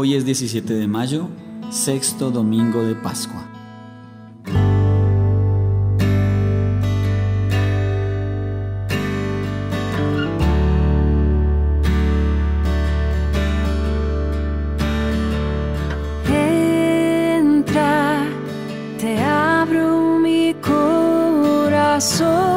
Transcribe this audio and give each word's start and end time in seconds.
Hoy 0.00 0.14
es 0.14 0.24
17 0.24 0.74
de 0.74 0.86
mayo, 0.86 1.28
sexto 1.70 2.30
domingo 2.30 2.84
de 2.84 2.94
Pascua. 2.94 3.48
Entra, 17.34 18.24
te 19.00 19.18
abro 19.18 20.20
mi 20.20 20.54
corazón. 20.62 22.47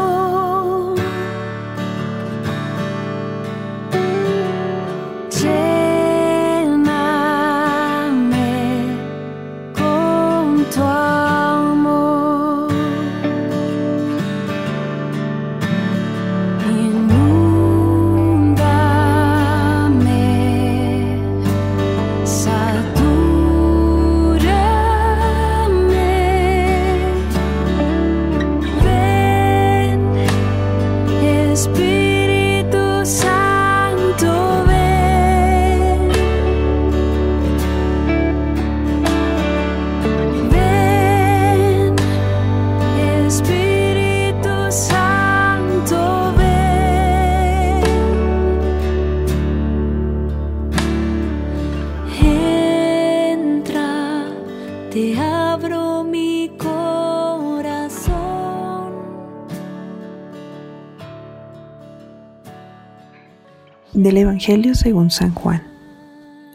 Del 63.94 64.16
Evangelio 64.16 64.74
según 64.74 65.12
San 65.12 65.34
Juan. 65.34 65.64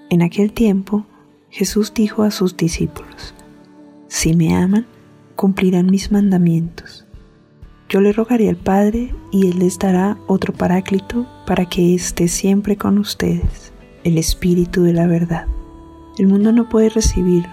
En 0.08 0.22
aquel 0.22 0.52
tiempo 0.54 1.04
Jesús 1.50 1.92
dijo 1.92 2.22
a 2.22 2.30
sus 2.30 2.56
discípulos, 2.56 3.34
Si 4.08 4.34
me 4.34 4.56
aman, 4.56 4.86
cumplirán 5.34 5.90
mis 5.90 6.10
mandamientos. 6.10 7.04
Yo 7.90 8.00
le 8.00 8.14
rogaré 8.14 8.48
al 8.48 8.56
Padre 8.56 9.14
y 9.32 9.48
Él 9.48 9.58
les 9.58 9.78
dará 9.78 10.16
otro 10.26 10.54
paráclito 10.54 11.26
para 11.46 11.66
que 11.66 11.94
esté 11.94 12.28
siempre 12.28 12.78
con 12.78 12.96
ustedes, 12.96 13.70
el 14.02 14.16
Espíritu 14.16 14.82
de 14.82 14.94
la 14.94 15.06
verdad. 15.06 15.46
El 16.16 16.28
mundo 16.28 16.52
no 16.52 16.70
puede 16.70 16.88
recibirlo 16.88 17.52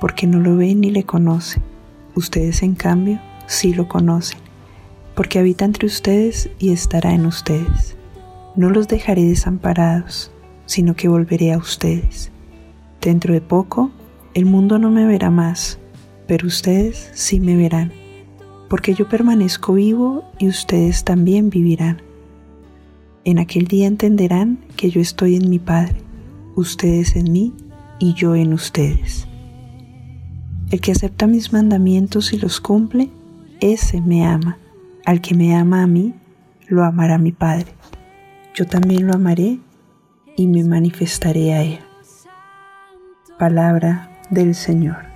porque 0.00 0.28
no 0.28 0.38
lo 0.38 0.56
ve 0.56 0.76
ni 0.76 0.90
le 0.90 1.02
conoce. 1.02 1.60
Ustedes 2.14 2.62
en 2.62 2.76
cambio 2.76 3.20
sí 3.48 3.74
lo 3.74 3.88
conocen, 3.88 4.38
porque 5.16 5.40
habita 5.40 5.64
entre 5.64 5.88
ustedes 5.88 6.50
y 6.60 6.70
estará 6.70 7.14
en 7.14 7.26
ustedes. 7.26 7.96
No 8.56 8.70
los 8.70 8.88
dejaré 8.88 9.24
desamparados, 9.24 10.30
sino 10.66 10.94
que 10.94 11.08
volveré 11.08 11.52
a 11.52 11.58
ustedes. 11.58 12.30
Dentro 13.00 13.34
de 13.34 13.40
poco, 13.40 13.90
el 14.34 14.46
mundo 14.46 14.78
no 14.78 14.90
me 14.90 15.06
verá 15.06 15.30
más, 15.30 15.78
pero 16.26 16.46
ustedes 16.46 17.10
sí 17.14 17.40
me 17.40 17.56
verán, 17.56 17.92
porque 18.70 18.94
yo 18.94 19.08
permanezco 19.08 19.74
vivo 19.74 20.24
y 20.38 20.48
ustedes 20.48 21.04
también 21.04 21.50
vivirán. 21.50 22.02
En 23.24 23.38
aquel 23.38 23.66
día 23.66 23.86
entenderán 23.86 24.58
que 24.76 24.90
yo 24.90 25.00
estoy 25.00 25.36
en 25.36 25.50
mi 25.50 25.58
Padre, 25.58 25.96
ustedes 26.54 27.16
en 27.16 27.32
mí 27.32 27.54
y 27.98 28.14
yo 28.14 28.34
en 28.34 28.52
ustedes. 28.52 29.26
El 30.70 30.80
que 30.80 30.92
acepta 30.92 31.26
mis 31.26 31.52
mandamientos 31.52 32.32
y 32.32 32.38
los 32.38 32.60
cumple, 32.60 33.10
ese 33.60 34.00
me 34.00 34.24
ama. 34.24 34.58
Al 35.04 35.20
que 35.20 35.34
me 35.34 35.54
ama 35.54 35.82
a 35.82 35.86
mí, 35.86 36.14
lo 36.66 36.84
amará 36.84 37.18
mi 37.18 37.32
Padre. 37.32 37.72
Yo 38.54 38.66
también 38.66 39.08
lo 39.08 39.14
amaré 39.14 39.58
y 40.36 40.46
me 40.46 40.62
manifestaré 40.62 41.54
a 41.54 41.62
él. 41.62 41.80
Palabra 43.36 44.10
del 44.30 44.54
Señor. 44.54 45.06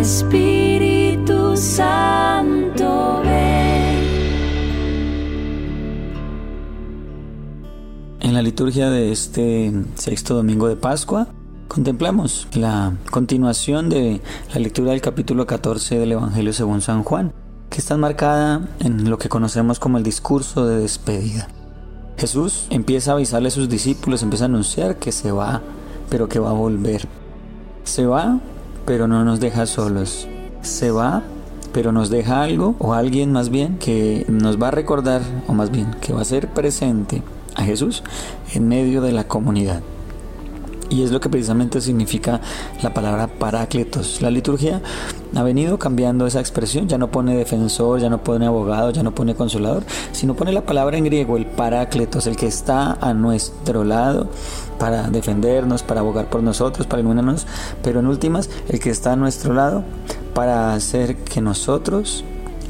Espíritu 0.00 1.54
Santo, 1.58 3.20
ven. 3.22 3.98
En 8.20 8.32
la 8.32 8.40
liturgia 8.40 8.88
de 8.88 9.12
este 9.12 9.70
sexto 9.96 10.34
domingo 10.34 10.68
de 10.68 10.76
Pascua, 10.76 11.26
contemplamos 11.68 12.48
la 12.54 12.94
continuación 13.10 13.90
de 13.90 14.22
la 14.54 14.60
lectura 14.60 14.92
del 14.92 15.02
capítulo 15.02 15.46
14 15.46 15.98
del 15.98 16.12
Evangelio 16.12 16.54
según 16.54 16.80
San 16.80 17.04
Juan, 17.04 17.34
que 17.68 17.76
está 17.76 17.98
marcada 17.98 18.70
en 18.78 19.10
lo 19.10 19.18
que 19.18 19.28
conocemos 19.28 19.78
como 19.78 19.98
el 19.98 20.02
discurso 20.02 20.66
de 20.66 20.78
despedida. 20.80 21.48
Jesús 22.16 22.68
empieza 22.70 23.10
a 23.10 23.14
avisarle 23.16 23.48
a 23.48 23.50
sus 23.50 23.68
discípulos, 23.68 24.22
empieza 24.22 24.46
a 24.46 24.48
anunciar 24.48 24.96
que 24.96 25.12
se 25.12 25.30
va, 25.30 25.60
pero 26.08 26.26
que 26.26 26.38
va 26.38 26.48
a 26.48 26.54
volver. 26.54 27.06
Se 27.84 28.06
va, 28.06 28.40
pero 28.90 29.06
no 29.06 29.24
nos 29.24 29.38
deja 29.38 29.66
solos. 29.66 30.26
Se 30.62 30.90
va, 30.90 31.22
pero 31.72 31.92
nos 31.92 32.10
deja 32.10 32.42
algo, 32.42 32.74
o 32.80 32.92
alguien 32.92 33.30
más 33.30 33.48
bien, 33.48 33.78
que 33.78 34.26
nos 34.26 34.60
va 34.60 34.66
a 34.66 34.70
recordar, 34.72 35.22
o 35.46 35.54
más 35.54 35.70
bien, 35.70 35.94
que 36.00 36.12
va 36.12 36.22
a 36.22 36.24
ser 36.24 36.48
presente 36.48 37.22
a 37.54 37.62
Jesús 37.62 38.02
en 38.52 38.66
medio 38.66 39.00
de 39.00 39.12
la 39.12 39.28
comunidad. 39.28 39.80
Y 40.90 41.02
es 41.04 41.12
lo 41.12 41.20
que 41.20 41.28
precisamente 41.28 41.80
significa 41.80 42.40
la 42.82 42.92
palabra 42.92 43.28
parácletos. 43.28 44.20
La 44.20 44.30
liturgia 44.30 44.82
ha 45.34 45.42
venido 45.42 45.78
cambiando 45.78 46.26
esa 46.26 46.40
expresión, 46.40 46.88
ya 46.88 46.98
no 46.98 47.10
pone 47.10 47.36
defensor, 47.36 48.00
ya 48.00 48.10
no 48.10 48.22
pone 48.22 48.46
abogado, 48.46 48.90
ya 48.90 49.02
no 49.02 49.14
pone 49.14 49.34
consolador, 49.36 49.84
sino 50.12 50.34
pone 50.34 50.52
la 50.52 50.62
palabra 50.62 50.98
en 50.98 51.04
griego, 51.04 51.36
el 51.36 51.46
parácletos, 51.46 52.26
el 52.26 52.36
que 52.36 52.46
está 52.46 52.98
a 53.00 53.14
nuestro 53.14 53.84
lado 53.84 54.28
para 54.78 55.08
defendernos, 55.08 55.82
para 55.84 56.00
abogar 56.00 56.28
por 56.28 56.42
nosotros, 56.42 56.86
para 56.86 57.00
iluminarnos, 57.00 57.46
pero 57.82 58.00
en 58.00 58.06
últimas, 58.06 58.50
el 58.68 58.80
que 58.80 58.90
está 58.90 59.12
a 59.12 59.16
nuestro 59.16 59.54
lado 59.54 59.84
para 60.34 60.74
hacer 60.74 61.16
que 61.16 61.40
nosotros 61.40 62.24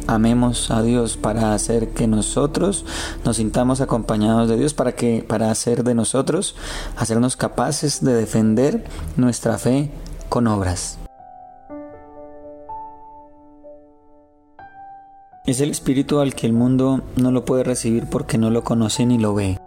amemos 0.06 0.70
a 0.70 0.82
Dios, 0.82 1.16
para 1.16 1.54
hacer 1.54 1.90
que 1.90 2.06
nosotros 2.06 2.84
nos 3.24 3.36
sintamos 3.36 3.80
acompañados 3.80 4.48
de 4.48 4.56
Dios, 4.56 4.74
para 4.74 4.92
que 4.92 5.24
para 5.26 5.50
hacer 5.50 5.84
de 5.84 5.94
nosotros 5.94 6.54
hacernos 6.96 7.36
capaces 7.36 8.04
de 8.04 8.14
defender 8.14 8.84
nuestra 9.16 9.58
fe 9.58 9.90
con 10.28 10.46
obras. 10.46 10.98
Es 15.46 15.60
el 15.60 15.70
espíritu 15.70 16.20
al 16.20 16.34
que 16.34 16.46
el 16.46 16.52
mundo 16.52 17.02
no 17.16 17.30
lo 17.30 17.44
puede 17.44 17.64
recibir 17.64 18.06
porque 18.06 18.38
no 18.38 18.50
lo 18.50 18.62
conoce 18.62 19.06
ni 19.06 19.18
lo 19.18 19.34
ve. 19.34 19.58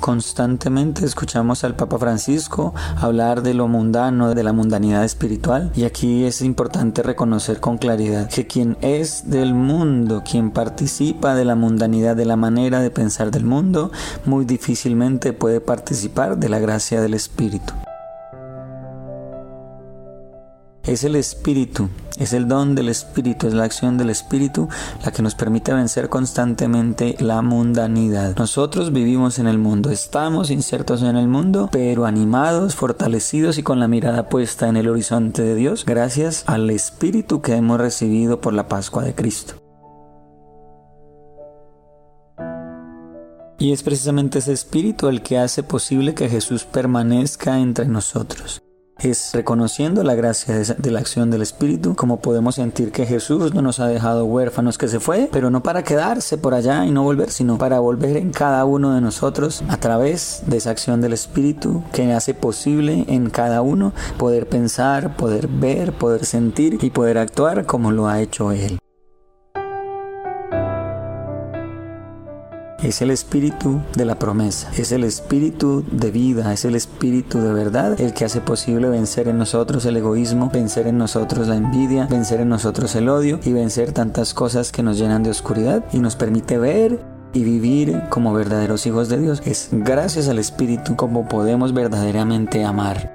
Constantemente 0.00 1.04
escuchamos 1.04 1.62
al 1.62 1.76
Papa 1.76 1.98
Francisco 1.98 2.74
hablar 2.96 3.42
de 3.42 3.52
lo 3.52 3.68
mundano, 3.68 4.34
de 4.34 4.42
la 4.42 4.54
mundanidad 4.54 5.04
espiritual, 5.04 5.70
y 5.74 5.84
aquí 5.84 6.24
es 6.24 6.40
importante 6.40 7.02
reconocer 7.02 7.60
con 7.60 7.76
claridad 7.76 8.28
que 8.30 8.46
quien 8.46 8.78
es 8.80 9.30
del 9.30 9.52
mundo, 9.52 10.22
quien 10.28 10.52
participa 10.52 11.34
de 11.34 11.44
la 11.44 11.54
mundanidad, 11.54 12.16
de 12.16 12.24
la 12.24 12.36
manera 12.36 12.80
de 12.80 12.90
pensar 12.90 13.30
del 13.30 13.44
mundo, 13.44 13.92
muy 14.24 14.46
difícilmente 14.46 15.34
puede 15.34 15.60
participar 15.60 16.38
de 16.38 16.48
la 16.48 16.58
gracia 16.58 17.02
del 17.02 17.12
Espíritu. 17.12 17.74
Es 20.84 21.04
el 21.04 21.14
Espíritu, 21.14 21.90
es 22.18 22.32
el 22.32 22.48
don 22.48 22.74
del 22.74 22.88
Espíritu, 22.88 23.46
es 23.46 23.52
la 23.52 23.64
acción 23.64 23.98
del 23.98 24.08
Espíritu 24.08 24.68
la 25.04 25.12
que 25.12 25.22
nos 25.22 25.34
permite 25.34 25.74
vencer 25.74 26.08
constantemente 26.08 27.16
la 27.20 27.42
mundanidad. 27.42 28.34
Nosotros 28.36 28.90
vivimos 28.90 29.38
en 29.38 29.46
el 29.46 29.58
mundo, 29.58 29.90
estamos 29.90 30.50
insertos 30.50 31.02
en 31.02 31.16
el 31.16 31.28
mundo, 31.28 31.68
pero 31.70 32.06
animados, 32.06 32.76
fortalecidos 32.76 33.58
y 33.58 33.62
con 33.62 33.78
la 33.78 33.88
mirada 33.88 34.30
puesta 34.30 34.68
en 34.68 34.78
el 34.78 34.88
horizonte 34.88 35.42
de 35.42 35.54
Dios, 35.54 35.84
gracias 35.84 36.44
al 36.46 36.70
Espíritu 36.70 37.42
que 37.42 37.56
hemos 37.56 37.78
recibido 37.78 38.40
por 38.40 38.54
la 38.54 38.66
Pascua 38.66 39.04
de 39.04 39.14
Cristo. 39.14 39.54
Y 43.58 43.72
es 43.72 43.82
precisamente 43.82 44.38
ese 44.38 44.54
espíritu 44.54 45.08
el 45.08 45.20
que 45.20 45.38
hace 45.38 45.62
posible 45.62 46.14
que 46.14 46.30
Jesús 46.30 46.64
permanezca 46.64 47.58
entre 47.58 47.84
nosotros. 47.84 48.62
Es 49.00 49.30
reconociendo 49.32 50.02
la 50.04 50.14
gracia 50.14 50.58
de, 50.58 50.90
la 50.90 50.98
acción 50.98 51.30
del 51.30 51.40
Espíritu 51.40 51.94
como 51.94 52.20
podemos 52.20 52.56
sentir 52.56 52.92
que 52.92 53.06
Jesús 53.06 53.54
no 53.54 53.62
nos 53.62 53.80
ha 53.80 53.88
dejado 53.88 54.26
huérfanos, 54.26 54.76
que 54.76 54.88
se 54.88 55.00
fue, 55.00 55.30
pero 55.32 55.50
no 55.50 55.62
para 55.62 55.82
quedarse 55.82 56.36
por 56.36 56.52
allá 56.52 56.84
y 56.84 56.90
no 56.90 57.02
volver, 57.02 57.30
sino 57.30 57.56
para 57.56 57.80
volver 57.80 58.18
en 58.18 58.30
cada 58.30 58.66
uno 58.66 58.94
de 58.94 59.00
nosotros 59.00 59.62
a 59.68 59.78
través 59.78 60.42
de 60.46 60.58
esa 60.58 60.70
acción 60.70 61.00
del 61.00 61.14
Espíritu 61.14 61.82
que 61.94 62.12
hace 62.12 62.34
posible 62.34 63.06
en 63.08 63.30
cada 63.30 63.62
uno 63.62 63.94
poder 64.18 64.46
pensar, 64.46 65.16
poder 65.16 65.48
ver, 65.48 65.92
poder 65.92 66.26
sentir 66.26 66.78
y 66.82 66.90
poder 66.90 67.16
actuar 67.16 67.64
como 67.64 67.92
lo 67.92 68.06
ha 68.06 68.20
hecho 68.20 68.52
Él. 68.52 68.78
Es 72.82 73.02
el 73.02 73.10
espíritu 73.10 73.82
de 73.94 74.06
la 74.06 74.18
promesa, 74.18 74.70
es 74.74 74.90
el 74.90 75.04
espíritu 75.04 75.84
de 75.92 76.10
vida, 76.10 76.50
es 76.54 76.64
el 76.64 76.74
espíritu 76.74 77.38
de 77.38 77.52
verdad 77.52 78.00
el 78.00 78.14
que 78.14 78.24
hace 78.24 78.40
posible 78.40 78.88
vencer 78.88 79.28
en 79.28 79.36
nosotros 79.36 79.84
el 79.84 79.98
egoísmo, 79.98 80.50
vencer 80.50 80.86
en 80.86 80.96
nosotros 80.96 81.46
la 81.46 81.56
envidia, 81.56 82.06
vencer 82.06 82.40
en 82.40 82.48
nosotros 82.48 82.96
el 82.96 83.10
odio 83.10 83.38
y 83.44 83.52
vencer 83.52 83.92
tantas 83.92 84.32
cosas 84.32 84.72
que 84.72 84.82
nos 84.82 84.98
llenan 84.98 85.22
de 85.22 85.28
oscuridad 85.28 85.84
y 85.92 85.98
nos 85.98 86.16
permite 86.16 86.56
ver 86.56 86.98
y 87.34 87.44
vivir 87.44 88.00
como 88.08 88.32
verdaderos 88.32 88.86
hijos 88.86 89.10
de 89.10 89.18
Dios. 89.18 89.42
Es 89.44 89.68
gracias 89.72 90.28
al 90.28 90.38
Espíritu 90.38 90.96
como 90.96 91.28
podemos 91.28 91.74
verdaderamente 91.74 92.64
amar. 92.64 93.14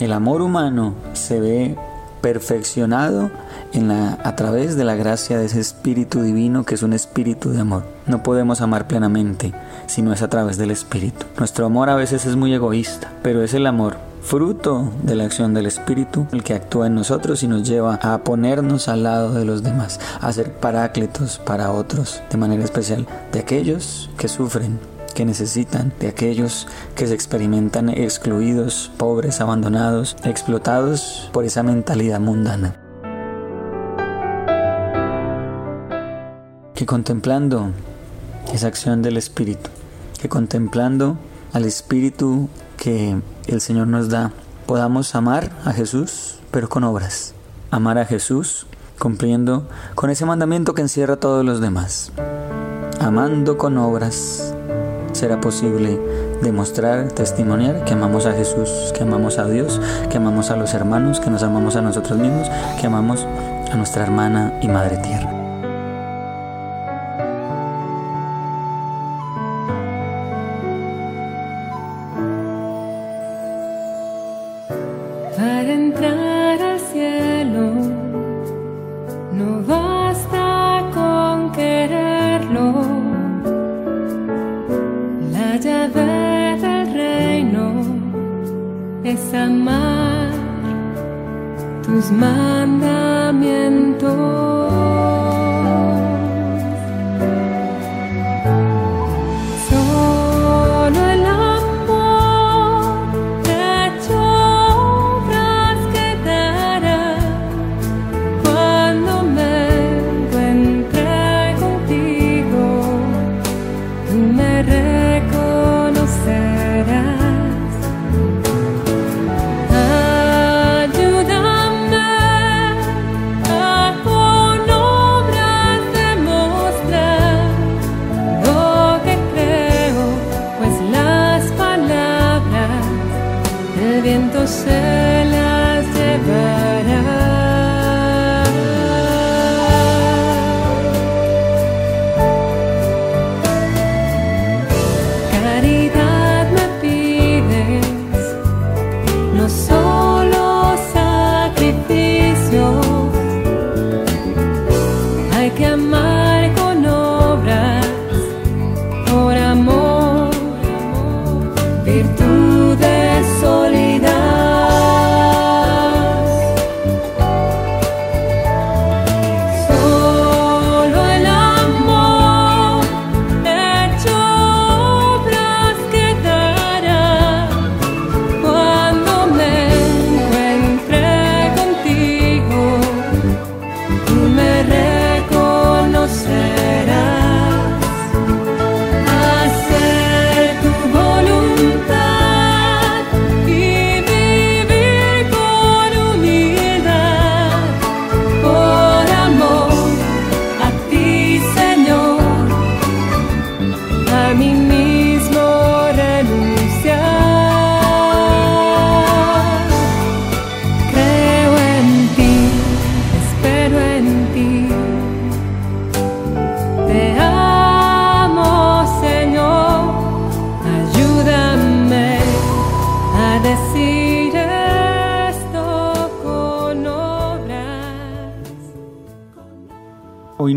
El 0.00 0.12
amor 0.12 0.42
humano 0.42 0.94
se 1.12 1.38
ve 1.38 1.76
perfeccionado 2.20 3.30
en 3.72 3.88
la, 3.88 4.18
a 4.24 4.36
través 4.36 4.76
de 4.76 4.84
la 4.84 4.94
gracia 4.94 5.38
de 5.38 5.46
ese 5.46 5.60
Espíritu 5.60 6.22
Divino 6.22 6.64
que 6.64 6.74
es 6.74 6.82
un 6.82 6.92
Espíritu 6.92 7.50
de 7.50 7.60
amor. 7.60 7.84
No 8.06 8.22
podemos 8.22 8.60
amar 8.60 8.86
plenamente 8.86 9.52
si 9.86 10.02
no 10.02 10.12
es 10.12 10.22
a 10.22 10.28
través 10.28 10.56
del 10.56 10.70
Espíritu. 10.70 11.26
Nuestro 11.38 11.66
amor 11.66 11.90
a 11.90 11.96
veces 11.96 12.26
es 12.26 12.36
muy 12.36 12.52
egoísta, 12.52 13.12
pero 13.22 13.42
es 13.42 13.54
el 13.54 13.66
amor 13.66 13.96
fruto 14.22 14.92
de 15.02 15.14
la 15.14 15.24
acción 15.24 15.54
del 15.54 15.66
Espíritu, 15.66 16.26
el 16.32 16.42
que 16.42 16.54
actúa 16.54 16.86
en 16.86 16.94
nosotros 16.94 17.42
y 17.42 17.48
nos 17.48 17.66
lleva 17.66 17.94
a 18.02 18.18
ponernos 18.18 18.88
al 18.88 19.02
lado 19.02 19.34
de 19.34 19.44
los 19.44 19.62
demás, 19.62 19.98
a 20.20 20.32
ser 20.32 20.52
paráclitos 20.52 21.38
para 21.38 21.72
otros, 21.72 22.22
de 22.30 22.36
manera 22.36 22.64
especial 22.64 23.06
de 23.32 23.40
aquellos 23.40 24.10
que 24.18 24.28
sufren 24.28 24.78
que 25.14 25.24
necesitan, 25.24 25.92
de 26.00 26.08
aquellos 26.08 26.66
que 26.94 27.06
se 27.06 27.14
experimentan 27.14 27.88
excluidos, 27.88 28.90
pobres, 28.96 29.40
abandonados, 29.40 30.16
explotados 30.24 31.30
por 31.32 31.44
esa 31.44 31.62
mentalidad 31.62 32.20
mundana. 32.20 32.76
Que 36.74 36.86
contemplando 36.86 37.70
esa 38.52 38.68
acción 38.68 39.02
del 39.02 39.16
Espíritu, 39.16 39.70
que 40.20 40.28
contemplando 40.28 41.18
al 41.52 41.64
Espíritu 41.64 42.48
que 42.76 43.20
el 43.46 43.60
Señor 43.60 43.88
nos 43.88 44.08
da, 44.08 44.32
podamos 44.66 45.14
amar 45.14 45.50
a 45.64 45.72
Jesús, 45.72 46.38
pero 46.50 46.68
con 46.68 46.84
obras. 46.84 47.34
Amar 47.70 47.98
a 47.98 48.06
Jesús 48.06 48.66
cumpliendo 48.98 49.66
con 49.94 50.10
ese 50.10 50.26
mandamiento 50.26 50.74
que 50.74 50.82
encierra 50.82 51.14
a 51.14 51.20
todos 51.20 51.44
los 51.44 51.60
demás. 51.60 52.12
Amando 53.00 53.56
con 53.56 53.78
obras 53.78 54.54
será 55.12 55.40
posible 55.40 55.98
demostrar, 56.42 57.08
testimoniar 57.08 57.84
que 57.84 57.92
amamos 57.92 58.26
a 58.26 58.32
Jesús, 58.32 58.92
que 58.94 59.02
amamos 59.02 59.38
a 59.38 59.46
Dios, 59.46 59.80
que 60.10 60.16
amamos 60.16 60.50
a 60.50 60.56
los 60.56 60.74
hermanos, 60.74 61.20
que 61.20 61.30
nos 61.30 61.42
amamos 61.42 61.76
a 61.76 61.82
nosotros 61.82 62.18
mismos, 62.18 62.50
que 62.80 62.86
amamos 62.86 63.26
a 63.70 63.76
nuestra 63.76 64.02
hermana 64.02 64.58
y 64.62 64.68
madre 64.68 64.96
tierra. 64.98 65.39
Es 89.12 89.34
amar 89.34 90.30
tus 91.82 92.12
mandamientos. 92.12 94.59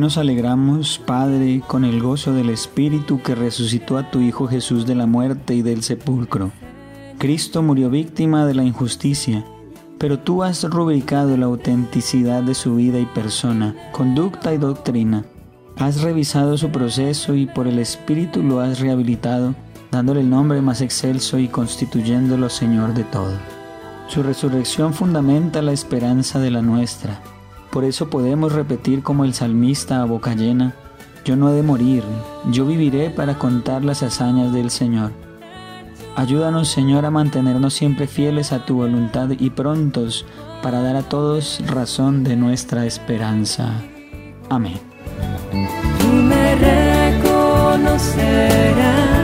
Nos 0.03 0.17
alegramos, 0.17 0.99
Padre, 0.99 1.61
con 1.65 1.85
el 1.85 2.01
gozo 2.01 2.33
del 2.33 2.49
Espíritu 2.49 3.21
que 3.21 3.35
resucitó 3.35 3.97
a 3.97 4.11
tu 4.11 4.19
Hijo 4.19 4.49
Jesús 4.49 4.85
de 4.85 4.95
la 4.95 5.05
muerte 5.05 5.55
y 5.55 5.61
del 5.61 5.81
sepulcro. 5.81 6.51
Cristo 7.17 7.63
murió 7.63 7.89
víctima 7.89 8.45
de 8.45 8.53
la 8.53 8.65
injusticia, 8.65 9.45
pero 9.99 10.19
tú 10.19 10.43
has 10.43 10.65
rubricado 10.65 11.37
la 11.37 11.45
autenticidad 11.45 12.43
de 12.43 12.53
su 12.53 12.75
vida 12.75 12.99
y 12.99 13.05
persona, 13.05 13.77
conducta 13.93 14.53
y 14.53 14.57
doctrina. 14.57 15.23
Has 15.77 16.01
revisado 16.01 16.57
su 16.57 16.69
proceso 16.69 17.33
y 17.33 17.45
por 17.45 17.65
el 17.65 17.79
Espíritu 17.79 18.43
lo 18.43 18.59
has 18.59 18.81
rehabilitado, 18.81 19.55
dándole 19.89 20.19
el 20.19 20.29
nombre 20.29 20.61
más 20.61 20.81
excelso 20.81 21.39
y 21.39 21.47
constituyéndolo 21.47 22.49
Señor 22.49 22.93
de 22.93 23.05
todo. 23.05 23.37
Su 24.09 24.21
resurrección 24.21 24.93
fundamenta 24.93 25.61
la 25.61 25.71
esperanza 25.71 26.39
de 26.39 26.51
la 26.51 26.61
nuestra. 26.61 27.21
Por 27.73 27.83
eso 27.85 28.07
podemos 28.07 28.51
repetir 28.51 29.01
como 29.01 29.25
el 29.25 29.33
salmista 29.33 29.99
a 29.99 30.05
boca 30.05 30.35
llena, 30.35 30.75
yo 31.25 31.35
no 31.35 31.49
he 31.49 31.53
de 31.53 31.63
morir, 31.63 32.03
yo 32.51 32.67
viviré 32.67 33.09
para 33.09 33.39
contar 33.39 33.83
las 33.83 34.03
hazañas 34.03 34.53
del 34.53 34.69
Señor. 34.69 35.11
Ayúdanos, 36.15 36.69
Señor, 36.69 37.03
a 37.03 37.09
mantenernos 37.09 37.73
siempre 37.73 38.05
fieles 38.05 38.53
a 38.53 38.63
tu 38.63 38.75
voluntad 38.75 39.31
y 39.31 39.49
prontos 39.49 40.23
para 40.61 40.83
dar 40.83 40.95
a 40.95 41.01
todos 41.01 41.63
razón 41.65 42.23
de 42.23 42.35
nuestra 42.35 42.85
esperanza. 42.85 43.81
Amén. 44.51 44.79
Tú 45.99 46.07
me 46.09 46.55
reconocerás. 46.55 49.23